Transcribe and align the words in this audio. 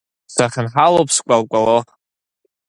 Сахьынҳалоуп 0.33 1.09
скәалкәало. 1.15 1.79